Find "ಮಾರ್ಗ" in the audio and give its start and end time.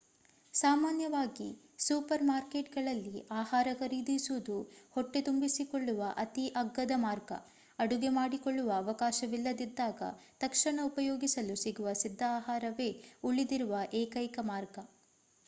7.03-7.33, 14.49-14.77